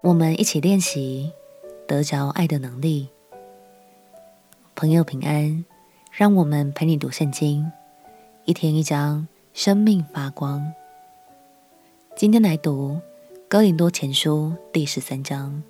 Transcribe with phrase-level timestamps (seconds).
[0.00, 1.32] 我们一起练习
[1.88, 3.08] 得着爱的能力。
[4.76, 5.64] 朋友平安，
[6.12, 7.68] 让我们陪你读圣经，
[8.44, 10.72] 一天一章，生命发光。
[12.14, 13.00] 今天来读
[13.48, 15.60] 哥林多前书第十三章。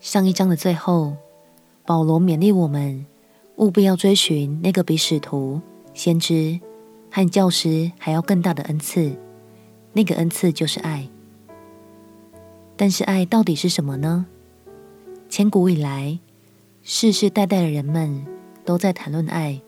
[0.00, 1.16] 上一章的最后，
[1.86, 3.06] 保罗勉励我们
[3.54, 5.60] 务必要追寻那个比使徒、
[5.94, 6.58] 先知
[7.08, 9.16] 和教师还要更大的恩赐，
[9.92, 11.08] 那个恩赐就是爱。
[12.80, 14.24] 但是爱到底是什么呢？
[15.28, 16.20] 千古以来，
[16.84, 18.24] 世世代代的人们
[18.64, 19.60] 都在谈论爱，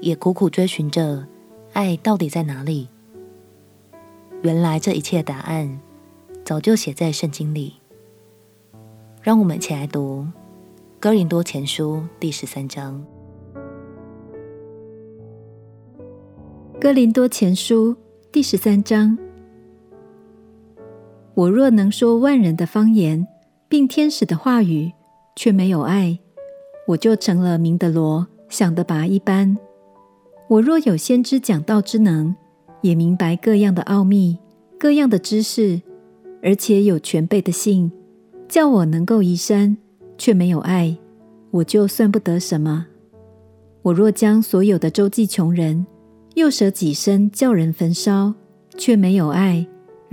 [0.00, 1.26] 也苦苦追寻着
[1.72, 2.88] 爱到底在哪里。
[4.42, 5.80] 原来这一切答案
[6.44, 7.76] 早就写在圣经里。
[9.22, 10.20] 让我们一起来读
[11.00, 13.02] 《哥林多前书》第十三章。
[16.78, 17.94] 《哥林多前书》
[18.30, 19.23] 第十三章。
[21.34, 23.26] 我若能说万人的方言，
[23.68, 24.92] 并天使的话语，
[25.34, 26.16] 却没有爱，
[26.86, 29.56] 我就成了明的罗，响的拔一般。
[30.48, 32.36] 我若有先知讲道之能，
[32.82, 34.38] 也明白各样的奥秘、
[34.78, 35.82] 各样的知识，
[36.40, 37.90] 而且有全备的信，
[38.48, 39.76] 叫我能够移山，
[40.16, 40.96] 却没有爱，
[41.50, 42.86] 我就算不得什么。
[43.82, 45.84] 我若将所有的周济穷人，
[46.34, 48.34] 又舍己身叫人焚烧，
[48.78, 49.66] 却没有爱，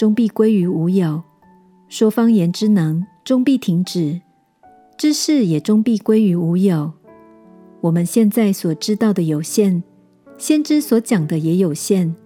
[0.00, 1.20] 终必归于无有；
[1.90, 4.22] 说方言之能，终必停止；
[4.96, 6.90] 知识也终必归于无有。
[7.82, 9.82] 我们现在所知道的有限，
[10.38, 12.16] 先知所讲的也有限。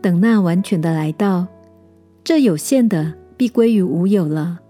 [0.00, 1.46] 等那完全的来到，
[2.24, 4.60] 这有限的必归于无有了。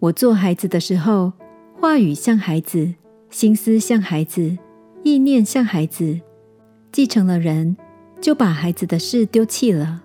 [0.00, 1.32] 我做孩子的时候，
[1.80, 2.92] 话语像孩子，
[3.30, 4.58] 心思像孩子，
[5.02, 6.20] 意念像孩子；
[6.92, 7.74] 继承了人，
[8.20, 10.04] 就把孩子的事丢弃了。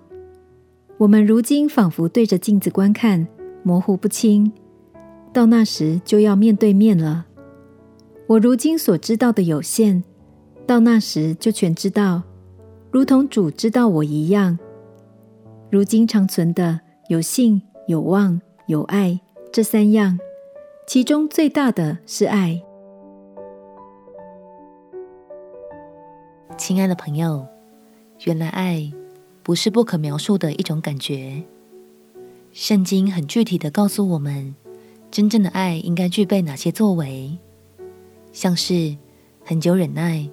[0.96, 3.26] 我们如今仿佛对着镜子观看，
[3.64, 4.50] 模糊不清；
[5.32, 7.26] 到那时就要面对面了。
[8.28, 10.04] 我如今所知道的有限，
[10.66, 12.22] 到那时就全知道，
[12.92, 14.56] 如同主知道我一样。
[15.68, 19.20] 如今长存的有信、有望、有爱，
[19.52, 20.18] 这三样，
[20.86, 22.62] 其中最大的是爱。
[26.56, 27.44] 亲爱的朋友，
[28.24, 28.90] 原来爱。
[29.44, 31.44] 不是不可描述的一种感觉。
[32.52, 34.54] 圣经很具体的告诉我们，
[35.10, 37.36] 真正的爱应该具备哪些作为，
[38.32, 38.96] 像是
[39.44, 40.26] 很久忍耐、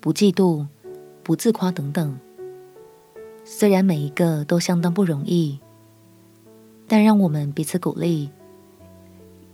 [0.00, 0.66] 不嫉妒、
[1.22, 2.18] 不自夸等等。
[3.44, 5.60] 虽然每一个都相当不容易，
[6.88, 8.30] 但让我们彼此鼓励，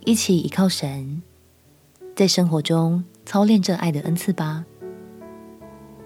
[0.06, 1.22] 一起依靠神，
[2.14, 4.64] 在生活中操练这爱的恩赐吧。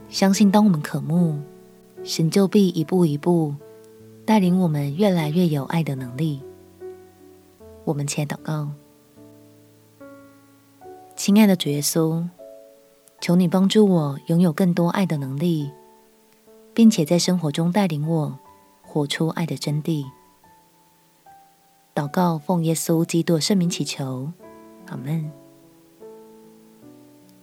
[0.08, 1.38] 相信当我们渴慕。
[2.02, 3.54] 神就必一步一步
[4.24, 6.40] 带领我们越来越有爱的能力。
[7.84, 8.68] 我们且祷告，
[11.16, 12.26] 亲爱的主耶稣，
[13.20, 15.70] 求你帮助我拥有更多爱的能力，
[16.72, 18.38] 并且在生活中带领我
[18.82, 20.04] 活出爱的真谛。
[21.94, 24.32] 祷告奉耶稣基督圣名祈求，
[24.88, 25.30] 阿门。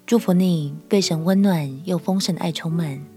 [0.06, 3.16] 祝福你被神温暖又丰盛的爱充满。